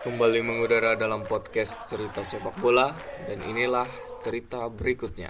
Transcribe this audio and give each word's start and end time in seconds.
Kembali 0.00 0.40
mengudara 0.40 0.96
dalam 0.96 1.28
podcast 1.28 1.76
cerita 1.84 2.24
sepak 2.24 2.56
bola 2.56 2.88
dan 3.28 3.44
inilah 3.44 3.84
cerita 4.24 4.64
berikutnya. 4.72 5.28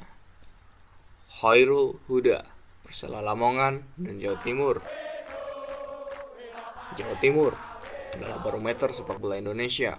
Khairul 1.26 1.98
Huda, 2.06 2.46
Persela 2.86 3.18
Lamongan 3.18 3.82
dan 3.98 4.22
Jawa 4.22 4.38
Timur. 4.46 4.78
Jawa 6.94 7.18
Timur 7.18 7.58
adalah 8.14 8.38
barometer 8.38 8.94
sepak 8.94 9.18
bola 9.18 9.42
Indonesia. 9.42 9.98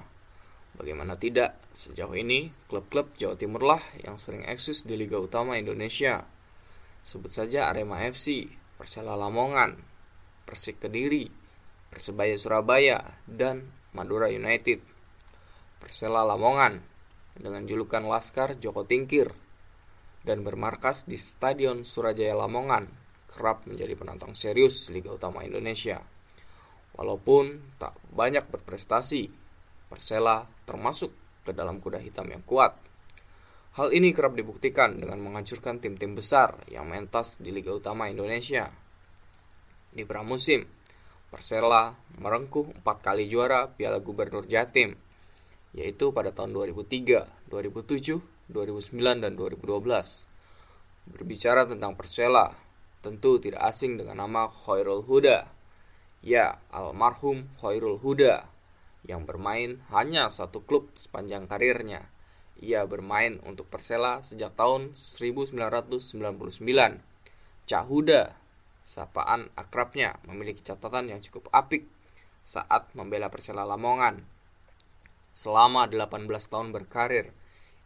Bagaimana 0.80 1.20
tidak, 1.20 1.60
sejauh 1.76 2.16
ini 2.16 2.56
klub-klub 2.72 3.12
Jawa 3.20 3.36
Timur 3.36 3.76
lah 3.76 3.84
yang 4.08 4.24
sering 4.24 4.48
eksis 4.48 4.88
di 4.88 4.96
Liga 4.96 5.20
Utama 5.20 5.60
Indonesia. 5.60 6.24
Sebut 7.04 7.28
saja 7.28 7.68
Arema 7.68 8.08
FC, 8.08 8.48
Persela 8.80 9.20
Lamongan, 9.20 9.76
Persik 10.48 10.80
Kediri, 10.80 11.28
Persebaya 11.92 12.40
Surabaya, 12.40 13.20
dan 13.28 13.81
Madura 13.92 14.32
United. 14.32 14.80
Persela 15.82 16.24
Lamongan 16.24 16.80
dengan 17.36 17.66
julukan 17.66 18.06
Laskar 18.06 18.56
Joko 18.62 18.86
Tingkir 18.86 19.34
dan 20.22 20.46
bermarkas 20.46 21.10
di 21.10 21.18
Stadion 21.18 21.82
Surajaya 21.82 22.38
Lamongan 22.38 22.86
kerap 23.32 23.66
menjadi 23.66 23.96
penantang 23.98 24.36
serius 24.38 24.92
Liga 24.94 25.16
Utama 25.16 25.42
Indonesia. 25.42 26.04
Walaupun 26.96 27.76
tak 27.80 27.96
banyak 28.14 28.46
berprestasi, 28.52 29.32
Persela 29.92 30.48
termasuk 30.64 31.12
ke 31.44 31.52
dalam 31.52 31.84
kuda 31.84 32.00
hitam 32.00 32.30
yang 32.32 32.44
kuat. 32.48 32.78
Hal 33.80 33.96
ini 33.96 34.12
kerap 34.12 34.36
dibuktikan 34.36 35.00
dengan 35.00 35.24
menghancurkan 35.24 35.80
tim-tim 35.80 36.12
besar 36.12 36.60
yang 36.68 36.92
mentas 36.92 37.40
di 37.40 37.56
Liga 37.56 37.72
Utama 37.72 38.12
Indonesia. 38.12 38.68
Di 39.92 40.04
pramusim, 40.04 40.68
Persela 41.32 41.96
merengkuh 42.20 42.76
empat 42.84 43.08
kali 43.08 43.32
juara 43.32 43.72
Piala 43.72 44.04
Gubernur 44.04 44.44
Jatim, 44.52 45.00
yaitu 45.72 46.12
pada 46.12 46.36
tahun 46.36 46.52
2003, 46.52 47.48
2007, 47.48 48.20
2009, 48.52 49.24
dan 49.24 49.32
2012. 49.40 50.28
Berbicara 51.08 51.64
tentang 51.64 51.96
Persela, 51.96 52.52
tentu 53.00 53.40
tidak 53.40 53.64
asing 53.64 53.96
dengan 53.96 54.28
nama 54.28 54.52
Khairul 54.52 55.08
Huda. 55.08 55.48
Ya, 56.20 56.60
almarhum 56.68 57.48
Khairul 57.64 58.04
Huda 58.04 58.52
yang 59.08 59.24
bermain 59.24 59.82
hanya 59.90 60.28
satu 60.28 60.62
klub 60.62 60.92
sepanjang 61.00 61.48
karirnya. 61.48 62.12
Ia 62.60 62.84
bermain 62.84 63.40
untuk 63.48 63.72
Persela 63.72 64.20
sejak 64.20 64.54
tahun 64.60 64.94
1999. 65.00 65.96
Cahuda 67.66 68.41
sapaan 68.82 69.54
akrabnya 69.54 70.18
memiliki 70.26 70.66
catatan 70.66 71.10
yang 71.14 71.22
cukup 71.22 71.50
apik 71.54 71.86
saat 72.42 72.90
membela 72.98 73.30
Persela 73.30 73.64
Lamongan. 73.64 74.26
Selama 75.32 75.88
18 75.88 76.28
tahun 76.28 76.76
berkarir, 76.76 77.32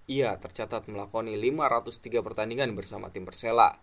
ia 0.10 0.38
tercatat 0.40 0.90
melakoni 0.90 1.38
503 1.38 2.26
pertandingan 2.26 2.74
bersama 2.74 3.14
tim 3.14 3.28
Persela. 3.28 3.78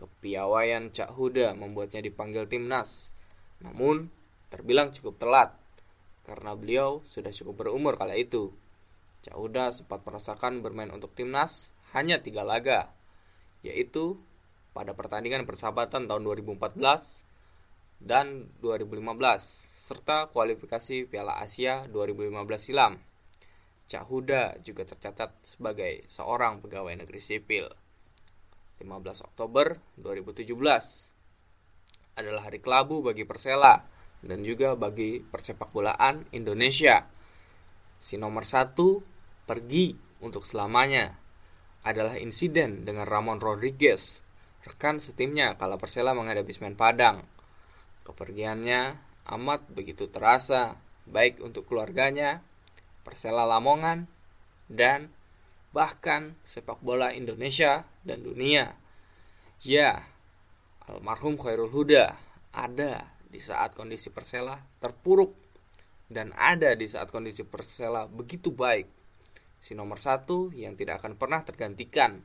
Kepiawaian 0.00 0.90
Cak 0.90 1.14
Huda 1.14 1.54
membuatnya 1.54 2.02
dipanggil 2.02 2.48
timnas. 2.48 3.14
Namun, 3.62 4.10
terbilang 4.50 4.90
cukup 4.90 5.20
telat 5.20 5.54
karena 6.24 6.56
beliau 6.56 7.04
sudah 7.04 7.30
cukup 7.30 7.64
berumur 7.64 8.00
kala 8.00 8.16
itu. 8.16 8.52
Cak 9.24 9.36
Huda 9.36 9.72
sempat 9.72 10.04
merasakan 10.04 10.64
bermain 10.64 10.92
untuk 10.92 11.12
timnas 11.12 11.76
hanya 11.96 12.20
tiga 12.20 12.42
laga, 12.44 12.92
yaitu 13.64 14.20
pada 14.74 14.92
pertandingan 14.92 15.46
persahabatan 15.46 16.10
tahun 16.10 16.22
2014 16.26 16.74
dan 18.02 18.50
2015 18.60 19.00
serta 19.78 20.28
kualifikasi 20.34 21.06
Piala 21.06 21.38
Asia 21.38 21.86
2015 21.88 22.34
silam. 22.58 22.98
Cak 23.86 24.04
Huda 24.10 24.58
juga 24.60 24.82
tercatat 24.82 25.30
sebagai 25.46 26.02
seorang 26.10 26.58
pegawai 26.58 26.98
negeri 26.98 27.20
sipil. 27.22 27.70
15 28.82 29.30
Oktober 29.30 29.78
2017 30.02 30.50
adalah 32.18 32.42
hari 32.50 32.58
kelabu 32.58 33.00
bagi 33.06 33.22
Persela 33.22 33.86
dan 34.24 34.42
juga 34.42 34.74
bagi 34.74 35.22
persepak 35.22 35.70
bolaan 35.70 36.26
Indonesia. 36.34 37.06
Si 38.02 38.18
nomor 38.18 38.42
satu 38.42 39.00
pergi 39.46 39.94
untuk 40.24 40.42
selamanya 40.48 41.14
adalah 41.84 42.16
insiden 42.16 42.88
dengan 42.88 43.04
Ramon 43.04 43.38
Rodriguez 43.38 44.24
rekan 44.64 44.96
setimnya 44.98 45.54
kala 45.60 45.76
Persela 45.76 46.16
menghadapi 46.16 46.50
Semen 46.52 46.76
Padang. 46.76 47.24
Kepergiannya 48.04 48.96
amat 49.36 49.68
begitu 49.72 50.08
terasa, 50.08 50.76
baik 51.08 51.40
untuk 51.40 51.68
keluarganya, 51.68 52.44
Persela 53.04 53.44
Lamongan, 53.48 54.08
dan 54.68 55.12
bahkan 55.72 56.36
sepak 56.44 56.80
bola 56.80 57.12
Indonesia 57.12 57.84
dan 58.04 58.24
dunia. 58.24 58.76
Ya, 59.64 60.04
almarhum 60.88 61.40
Khairul 61.40 61.72
Huda 61.72 62.16
ada 62.52 63.08
di 63.28 63.40
saat 63.40 63.72
kondisi 63.72 64.12
Persela 64.12 64.60
terpuruk 64.78 65.32
dan 66.12 66.30
ada 66.36 66.76
di 66.76 66.84
saat 66.86 67.08
kondisi 67.08 67.42
Persela 67.42 68.04
begitu 68.06 68.52
baik. 68.52 68.86
Si 69.64 69.72
nomor 69.72 69.96
satu 69.96 70.52
yang 70.52 70.76
tidak 70.76 71.00
akan 71.00 71.16
pernah 71.16 71.40
tergantikan 71.40 72.20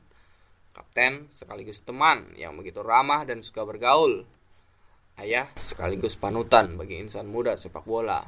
kapten 0.70 1.26
sekaligus 1.28 1.82
teman 1.82 2.30
yang 2.38 2.54
begitu 2.54 2.80
ramah 2.80 3.26
dan 3.26 3.42
suka 3.42 3.66
bergaul, 3.66 4.24
ayah 5.18 5.50
sekaligus 5.58 6.14
panutan 6.16 6.78
bagi 6.78 6.98
insan 7.02 7.28
muda 7.28 7.58
sepak 7.58 7.84
bola. 7.84 8.22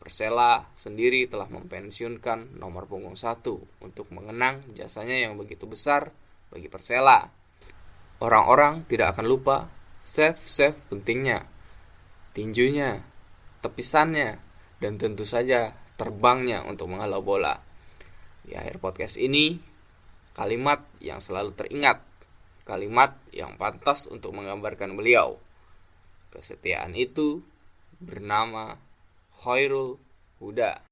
Persela 0.00 0.64
sendiri 0.72 1.28
telah 1.28 1.44
mempensiunkan 1.52 2.56
nomor 2.56 2.88
punggung 2.88 3.20
satu 3.20 3.60
untuk 3.84 4.08
mengenang 4.08 4.64
jasanya 4.72 5.28
yang 5.28 5.36
begitu 5.36 5.68
besar 5.68 6.08
bagi 6.48 6.72
Persela. 6.72 7.28
Orang-orang 8.24 8.88
tidak 8.88 9.12
akan 9.12 9.28
lupa 9.28 9.68
save-save 10.00 10.76
pentingnya, 10.88 11.44
tinjunya, 12.32 13.04
tepisannya, 13.60 14.40
dan 14.80 14.96
tentu 14.96 15.28
saja 15.28 15.76
terbangnya 16.00 16.64
untuk 16.64 16.88
menghalau 16.88 17.20
bola. 17.20 17.60
Di 18.40 18.56
akhir 18.56 18.80
podcast 18.80 19.20
ini, 19.20 19.60
kalimat 20.34 20.82
yang 21.02 21.22
selalu 21.22 21.54
teringat, 21.54 22.02
kalimat 22.66 23.16
yang 23.30 23.54
pantas 23.56 24.06
untuk 24.10 24.34
menggambarkan 24.34 24.94
beliau. 24.94 25.38
Kesetiaan 26.30 26.94
itu 26.94 27.42
bernama 27.98 28.78
Khairul 29.42 29.98
Huda. 30.38 30.89